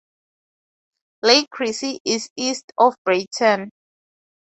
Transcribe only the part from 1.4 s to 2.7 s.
Chrissie is east